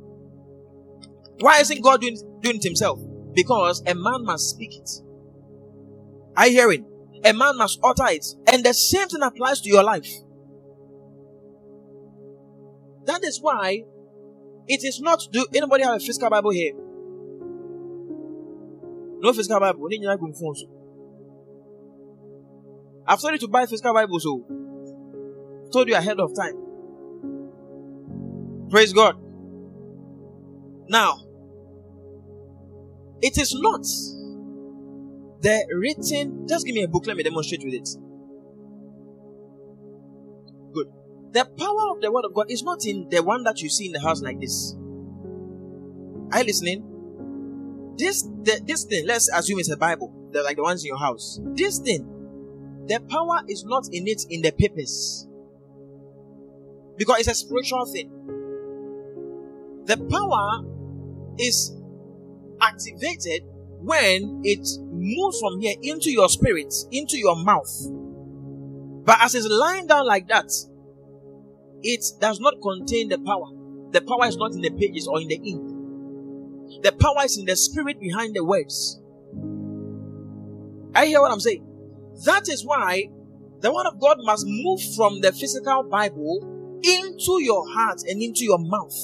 [1.39, 2.99] Why isn't God doing, doing it himself?
[3.33, 4.89] Because a man must speak it.
[6.35, 6.83] I hear it.
[7.23, 8.25] A man must utter it.
[8.51, 10.07] And the same thing applies to your life.
[13.05, 13.83] That is why
[14.67, 15.21] it is not.
[15.31, 16.73] Do anybody have a physical Bible here?
[19.21, 19.89] No physical Bible.
[23.07, 25.69] I've told you to buy physical Bible, so oh.
[25.71, 26.55] told you ahead of time.
[28.69, 29.15] Praise God.
[30.87, 31.17] Now,
[33.21, 33.83] it is not
[35.41, 36.47] the written.
[36.47, 37.05] Just give me a book.
[37.07, 37.89] Let me demonstrate with it.
[40.73, 40.87] Good.
[41.31, 43.87] The power of the word of God is not in the one that you see
[43.87, 44.75] in the house like this.
[46.31, 46.85] Are you listening?
[47.97, 49.05] This the, this thing.
[49.05, 50.13] Let's assume it's a Bible.
[50.31, 51.39] They're like the ones in your house.
[51.53, 52.15] This thing.
[52.87, 55.27] The power is not in it in the papers.
[56.97, 58.11] Because it's a spiritual thing.
[59.85, 60.65] The power
[61.39, 61.78] is
[62.61, 63.43] activated
[63.81, 67.71] when it moves from here into your spirit, into your mouth.
[69.05, 70.51] But as it's lying down like that,
[71.81, 73.47] it does not contain the power.
[73.91, 76.83] The power is not in the pages or in the ink.
[76.83, 79.01] The power is in the spirit behind the words.
[80.93, 81.65] I hear what I'm saying.
[82.25, 83.09] That is why
[83.61, 88.43] the word of God must move from the physical Bible into your heart and into
[88.43, 88.95] your mouth.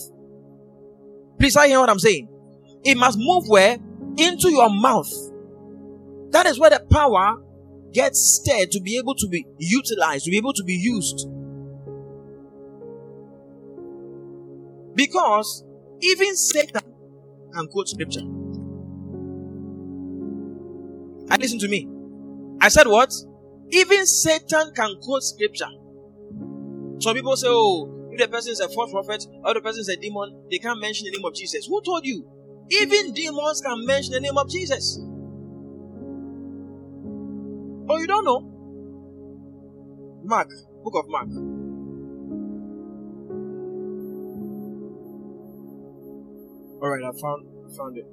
[1.40, 2.30] Please, I hear what I'm saying.
[2.86, 3.78] It must move where?
[4.18, 5.12] Into your mouth.
[6.32, 7.42] That is where the power
[7.92, 11.28] gets stirred to be able to be utilized, to be able to be used.
[14.96, 15.64] Because
[16.02, 16.82] even Satan
[17.54, 18.22] can quote scripture.
[21.30, 21.88] And listen to me.
[22.62, 23.12] I said what?
[23.72, 25.70] Even Satan can quote scripture.
[27.00, 29.90] Some people say, oh, if the person is a false prophet or the person is
[29.90, 31.66] a demon, they can't mention the name of Jesus.
[31.66, 32.35] Who told you?
[32.72, 35.00] Even demons can mention the name of Jesus.
[37.88, 38.42] Oh, you don't know?
[40.24, 40.50] Mark,
[40.84, 41.30] book of Mark.
[46.82, 48.08] All right, I found I found it.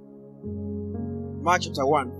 [1.42, 2.12] Mark chapter 1.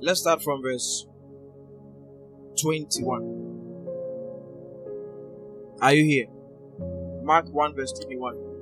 [0.00, 1.06] Let's start from verse
[2.60, 3.46] 21.
[5.80, 6.26] Are you here?
[7.22, 8.55] Mark 1 verse 21.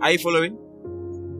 [0.00, 0.58] Are you following?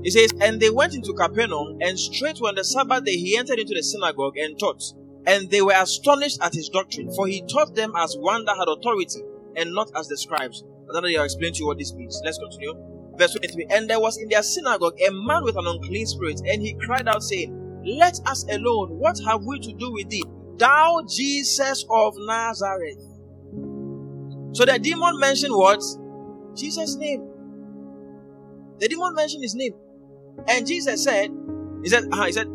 [0.04, 3.58] He says, And they went into Capernaum, and straightway on the Sabbath day he entered
[3.58, 4.82] into the synagogue and taught.
[5.26, 8.68] And they were astonished at his doctrine, for he taught them as one that had
[8.68, 9.22] authority,
[9.56, 10.62] and not as the scribes.
[10.92, 12.20] Don't know I'll explain to you what this means.
[12.24, 12.74] Let's continue.
[13.16, 13.66] Verse 23.
[13.70, 17.08] And there was in their synagogue a man with an unclean spirit, and he cried
[17.08, 18.98] out, saying, Let us alone.
[18.98, 20.24] What have we to do with thee,
[20.58, 23.02] thou Jesus of Nazareth?
[24.52, 25.82] So the demon mentioned what?
[26.54, 27.33] Jesus' name.
[28.80, 29.74] The demon mentioned his name.
[30.48, 31.30] And Jesus said,
[31.82, 32.48] He said, uh, He said,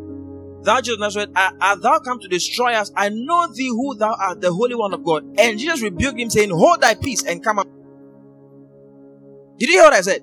[0.62, 2.92] Thou Jesus Nazareth, art thou come to destroy us?
[2.94, 5.24] I know thee who thou art, the Holy One of God.
[5.38, 7.68] And Jesus rebuked him, saying, Hold thy peace and come up.
[9.58, 10.22] Did you hear what I said?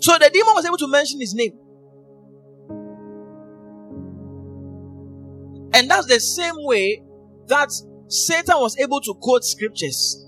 [0.00, 1.58] So the demon was able to mention his name.
[5.72, 7.02] And that's the same way
[7.48, 7.70] that
[8.08, 10.26] Satan was able to quote scriptures.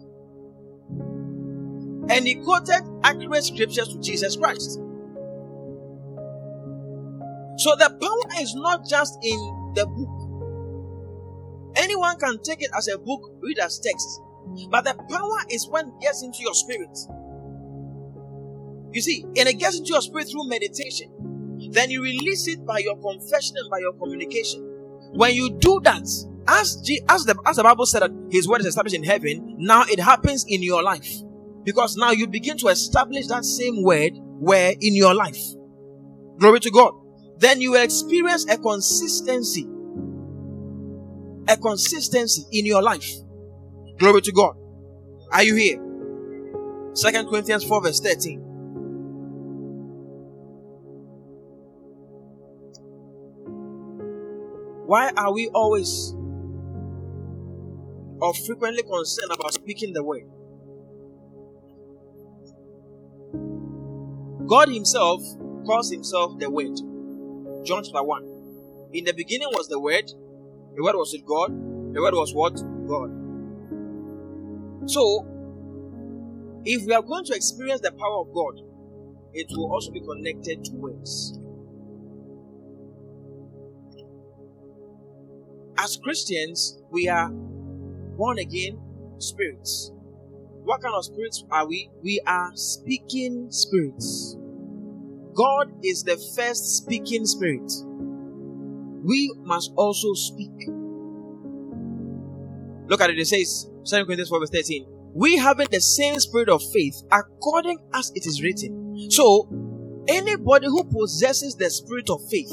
[2.08, 4.80] And he quoted accurate scriptures to Jesus Christ.
[7.66, 11.74] So the power is not just in the book.
[11.74, 14.20] Anyone can take it as a book, read as text.
[14.70, 16.96] But the power is when it gets into your spirit.
[18.92, 21.10] You see, and it gets into your spirit through meditation.
[21.72, 24.60] Then you release it by your confession and by your communication.
[25.14, 26.06] When you do that,
[26.46, 29.56] as, G, as, the, as the Bible said that His word is established in heaven,
[29.58, 31.10] now it happens in your life.
[31.64, 35.42] Because now you begin to establish that same word where in your life.
[36.38, 36.92] Glory to God
[37.38, 39.66] then you will experience a consistency.
[41.48, 43.10] A consistency in your life.
[43.98, 44.56] Glory to God.
[45.32, 45.82] Are you here?
[46.94, 48.40] Second Corinthians 4 verse 13.
[54.86, 56.14] Why are we always
[58.20, 60.22] or frequently concerned about speaking the word?
[64.46, 65.22] God Himself
[65.66, 66.95] calls Himself the Word.
[67.66, 68.90] John chapter 1.
[68.92, 70.04] In the beginning was the Word,
[70.76, 71.50] the Word was with God,
[71.92, 72.54] the Word was what?
[72.86, 73.10] God.
[74.88, 75.26] So,
[76.64, 78.60] if we are going to experience the power of God,
[79.32, 81.40] it will also be connected to words.
[85.76, 88.78] As Christians, we are born again
[89.18, 89.90] spirits.
[90.62, 91.90] What kind of spirits are we?
[92.00, 94.36] We are speaking spirits.
[95.36, 97.70] God is the first speaking spirit.
[99.04, 100.50] We must also speak.
[102.88, 104.86] Look at it, it says, 2 Corinthians 4 verse 13.
[105.14, 109.10] We having the same spirit of faith according as it is written.
[109.10, 109.48] So,
[110.08, 112.50] anybody who possesses the spirit of faith,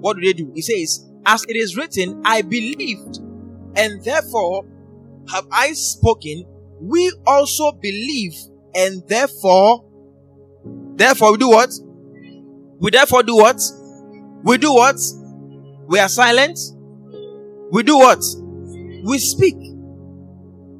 [0.00, 0.50] what do they do?
[0.54, 3.18] He says, as it is written, I believed,
[3.76, 4.64] and therefore
[5.30, 6.44] have I spoken.
[6.80, 8.34] We also believe,
[8.74, 9.84] and therefore,
[11.02, 11.70] therefore we do what?
[12.78, 13.60] We therefore do what?
[14.44, 14.96] We do what?
[15.86, 16.58] We are silent.
[17.70, 18.22] We do what?
[19.04, 19.56] We speak.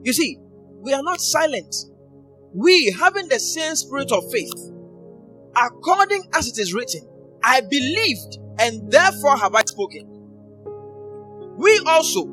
[0.05, 0.39] You see,
[0.81, 1.75] we are not silent.
[2.55, 4.53] We, having the same spirit of faith,
[5.57, 7.09] according as it is written,
[7.43, 10.13] I believed, and therefore have I spoken
[11.63, 12.25] we also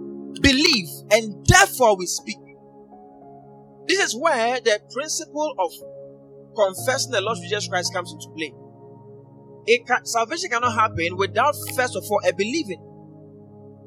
[0.41, 2.37] believe and therefore we speak.
[3.87, 5.71] This is where the principle of
[6.59, 8.53] confessing the Lord Jesus Christ comes into play.
[9.85, 12.81] Can, salvation cannot happen without first of all a believing.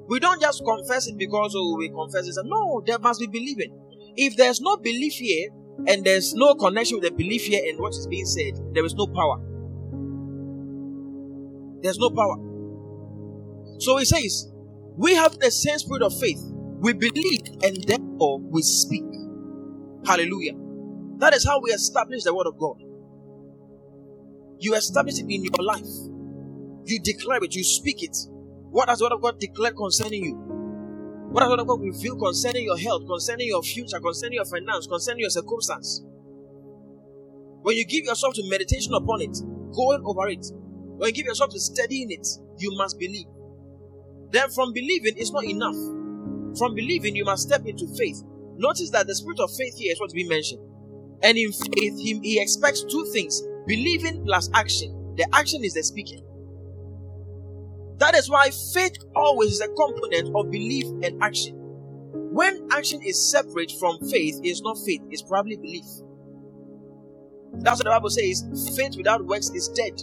[0.08, 2.36] We don't just confess it because oh we confess it.
[2.44, 3.72] No, there must be believing.
[4.16, 5.48] If there's no belief here
[5.86, 8.94] and there's no connection with the belief here and what is being said, there is
[8.94, 9.40] no power.
[11.82, 12.36] There's no power.
[13.78, 14.52] So he says,
[14.96, 16.38] we have the same spirit of faith.
[16.80, 19.04] We believe and therefore we speak.
[20.06, 20.52] Hallelujah.
[21.22, 22.82] That is how we establish the word of God.
[24.58, 25.86] You establish it in your life.
[26.86, 28.16] You declare it, you speak it.
[28.70, 30.56] What has the word of God declared concerning you?
[31.16, 34.46] What has the word of God reveal concerning your health, concerning your future, concerning your
[34.46, 36.02] finance, concerning your circumstance?
[37.62, 39.36] When you give yourself to meditation upon it,
[39.74, 40.46] going over it,
[40.98, 42.26] when you give yourself to studying it,
[42.58, 43.26] you must believe.
[44.30, 45.76] Then from believing is not enough.
[46.58, 48.22] From believing, you must step into faith.
[48.56, 50.62] Notice that the spirit of faith here is what's being mentioned.
[51.22, 55.14] And in faith, he, he expects two things believing plus action.
[55.16, 56.24] The action is the speaking.
[57.98, 61.54] That is why faith always is a component of belief and action.
[61.54, 65.84] When action is separate from faith, it's not faith, it's probably belief.
[67.54, 70.02] That's what the Bible says faith without works is dead.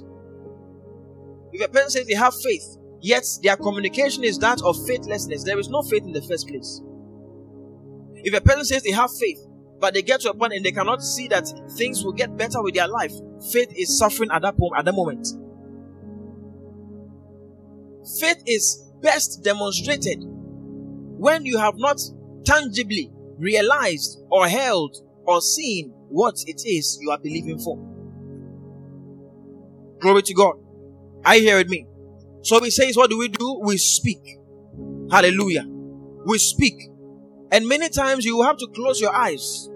[1.52, 5.44] If a person says they have faith, Yet their communication is that of faithlessness.
[5.44, 6.82] There is no faith in the first place.
[8.16, 9.40] If a person says they have faith,
[9.80, 12.62] but they get to a point and they cannot see that things will get better
[12.62, 13.14] with their life,
[13.52, 15.28] faith is suffering at that point, at that moment.
[18.20, 22.00] Faith is best demonstrated when you have not
[22.46, 27.78] tangibly realized or held or seen what it is you are believing for.
[30.02, 30.56] Glory to God.
[31.24, 31.86] I hear it me.
[32.42, 33.62] So he says, what do we do?
[33.64, 34.20] We speak.
[35.12, 35.66] Hallelujah.
[36.26, 36.74] We speak.
[37.52, 39.69] And many times you will have to close your eyes.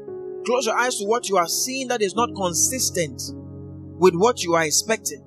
[0.45, 3.21] Close your eyes to what you are seeing that is not consistent
[3.97, 5.23] with what you are expecting.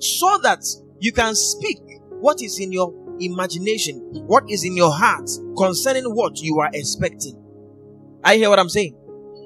[0.00, 0.64] So that
[1.00, 1.78] you can speak
[2.20, 7.40] what is in your imagination, what is in your heart concerning what you are expecting.
[8.24, 8.96] I hear what I'm saying.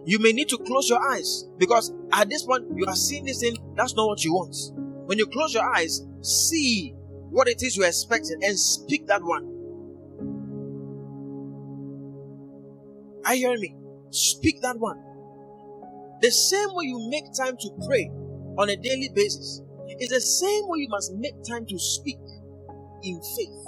[0.07, 3.41] You may need to close your eyes because at this point you are seeing this
[3.41, 4.57] thing, that's not what you want.
[5.07, 6.95] When you close your eyes, see
[7.31, 9.55] what it is you're expecting and speak that one.
[13.27, 13.77] Are you hearing me?
[14.11, 15.03] Speak that one.
[16.21, 18.11] The same way you make time to pray
[18.59, 19.63] on a daily basis
[20.01, 22.19] is the same way you must make time to speak
[23.03, 23.67] in faith.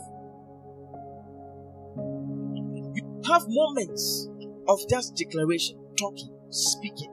[2.94, 4.28] You have moments
[4.68, 7.12] of just declaration, talking, speaking.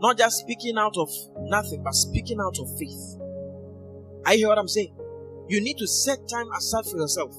[0.00, 1.08] Not just speaking out of
[1.38, 3.16] nothing, but speaking out of faith.
[4.26, 4.94] I hear what I'm saying.
[5.48, 7.34] You need to set time aside for yourself.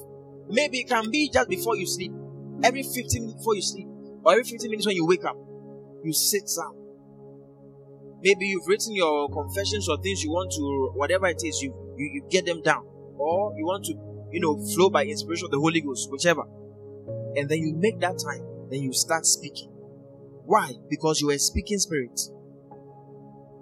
[0.50, 2.14] Maybe it can be just before you sleep,
[2.64, 3.88] every 15 minutes before you sleep,
[4.24, 5.38] or every 15 minutes when you wake up.
[6.08, 6.74] You sit down.
[8.22, 12.05] Maybe you've written your confessions or things you want to, whatever it is, you, you,
[12.14, 12.86] you get them down.
[13.18, 13.93] Or you want to,
[14.32, 16.43] you know, flow by inspiration of the Holy Ghost, whichever.
[17.36, 18.41] And then you make that time,
[18.72, 19.70] then you start speaking.
[20.45, 20.72] Why?
[20.89, 22.18] Because you are a speaking spirit.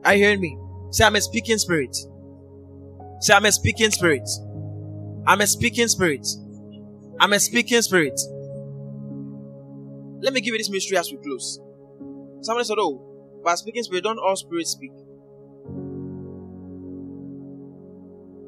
[0.04, 0.56] Are you hearing me?
[0.92, 1.96] Say, I'm a speaking spirit.
[3.22, 4.30] Say, I'm a speaking spirit.
[5.26, 6.28] I'm a speaking spirit.
[7.20, 8.22] I'm a speaking spirit.
[10.22, 11.60] Let me give you this mystery as we close.
[12.46, 13.02] Somebody said, Oh,
[13.44, 14.92] but speaking spirit, don't all spirits speak?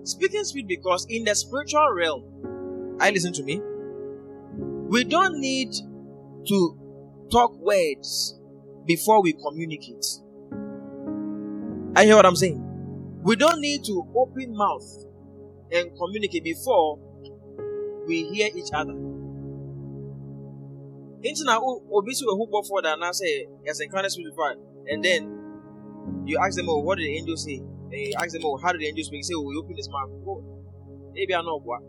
[0.04, 3.60] Speaking spirit because in the spiritual realm, I listen to me.
[4.88, 5.74] We don't need
[6.48, 6.78] to
[7.32, 8.40] talk words
[8.86, 10.06] before we communicate.
[11.96, 12.62] I hear what I'm saying.
[13.24, 15.06] We don't need to open mouth
[15.72, 17.00] and communicate before
[18.06, 18.94] we hear each other.
[21.24, 21.60] Into now,
[21.92, 24.56] obi so who go for that and say yes, encounter spirit before,
[24.88, 25.38] and then
[26.26, 27.56] you ask them, oh, what did the angel say?
[27.58, 29.24] And ask them, oh, how did the angel speak?
[29.24, 30.10] Say, oh, we open his mouth.
[30.28, 30.44] Oh,
[31.14, 31.82] maybe I know what.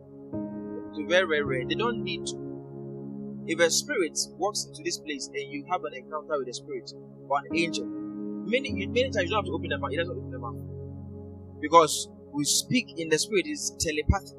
[0.95, 1.65] To very, very rare.
[1.69, 3.45] They don't need to.
[3.47, 6.91] If a spirit walks into this place and you have an encounter with a spirit
[7.29, 9.93] or an angel, many many times you don't have to open the mouth.
[9.93, 14.39] It doesn't open the mouth because we speak in the spirit is telepathic.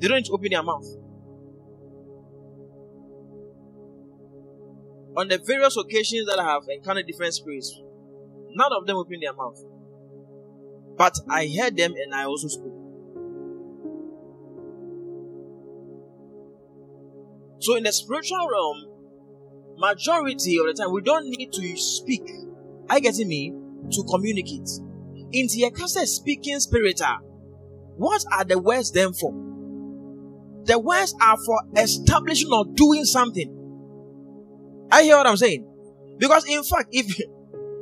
[0.00, 0.86] They don't need to open their mouth.
[5.16, 7.80] On the various occasions that I have encountered different spirits,
[8.50, 9.58] none of them opened their mouth.
[10.96, 12.86] But I heard them and I also spoke.
[17.60, 18.96] So in the spiritual realm,
[19.78, 22.22] majority of the time we don't need to speak.
[22.88, 23.54] I get me
[23.90, 24.68] to communicate.
[25.32, 27.18] In the case speaking spirit, ah,
[27.96, 29.32] what are the words then for?
[30.64, 33.55] The words are for establishing or doing something.
[34.90, 35.66] I hear what I'm saying.
[36.18, 37.06] Because in fact, if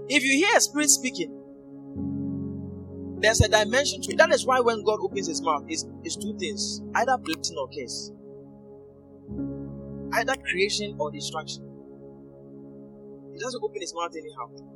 [0.08, 1.30] if you hear a spirit speaking,
[3.20, 4.18] there's a dimension to it.
[4.18, 7.68] That is why when God opens his mouth, it's, it's two things either blessing or
[7.68, 8.12] curse,
[10.12, 11.62] either creation or destruction.
[13.32, 14.74] He doesn't open his mouth anyhow.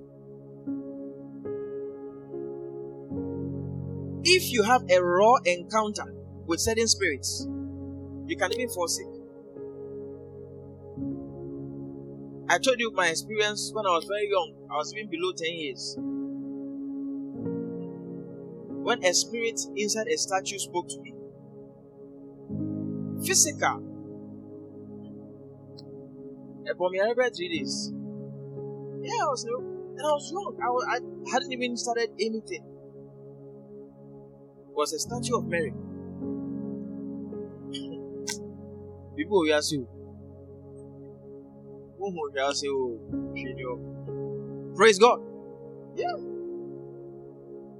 [4.24, 6.14] If you have a raw encounter
[6.46, 7.46] with certain spirits,
[8.26, 9.17] you can even fall sick.
[12.51, 14.55] I told you my experience when I was very young.
[14.70, 15.96] I was even below 10 years.
[18.84, 21.12] When a spirit inside a statue spoke to me,
[23.24, 23.82] physical.
[26.76, 27.90] For me, I read three days.
[27.92, 29.59] Yeah, I was new,
[29.96, 30.57] and I was young.
[30.62, 31.01] I, was, I
[31.32, 32.64] hadn't even started anything.
[34.68, 35.72] It was a statue of Mary.
[39.16, 39.88] People will ask you,
[42.16, 43.78] Oh,
[44.76, 45.20] Praise God.
[45.96, 46.16] Yeah.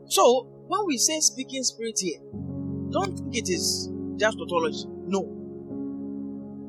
[0.07, 2.21] So, when we say speaking spirit here,
[2.91, 4.85] don't think it is just tautology.
[5.07, 5.35] No.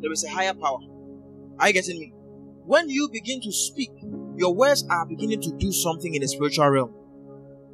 [0.01, 0.79] There is a higher power.
[1.59, 2.13] Are you getting me?
[2.65, 3.91] When you begin to speak,
[4.37, 6.93] your words are beginning to do something in the spiritual realm.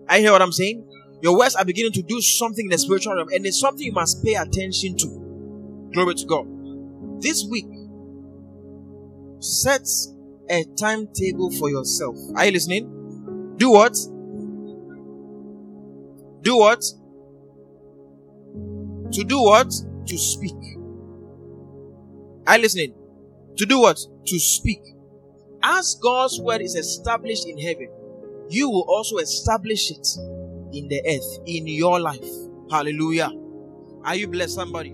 [0.07, 0.87] I hear what I'm saying?
[1.21, 3.91] Your words are beginning to do something in the spiritual realm, and it's something you
[3.91, 5.89] must pay attention to.
[5.93, 7.21] Glory to God.
[7.21, 7.65] This week,
[9.45, 9.87] set
[10.49, 12.17] a timetable for yourself.
[12.35, 13.55] Are you listening?
[13.57, 13.93] Do what?
[16.41, 16.83] Do what?
[19.11, 19.73] To do what?
[20.07, 20.55] To speak.
[22.47, 22.93] Are you listening?
[23.57, 23.99] To do what?
[24.25, 24.81] To speak.
[25.63, 27.89] As God's word is established in heaven,
[28.49, 30.07] you will also establish it
[30.73, 32.29] in the earth, in your life.
[32.69, 33.31] Hallelujah.
[34.03, 34.93] Are you blessed, somebody?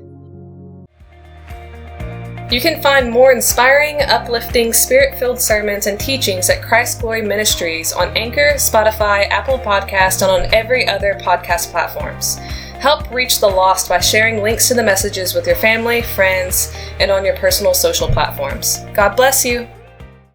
[2.52, 7.93] You can find more inspiring, uplifting, spirit filled sermons and teachings at Christ Glory Ministries
[7.93, 12.36] on Anchor, Spotify, Apple Podcast, and on every other podcast platforms.
[12.82, 17.10] Help reach the lost by sharing links to the messages with your family, friends, and
[17.10, 18.80] on your personal social platforms.
[18.93, 19.66] God bless you.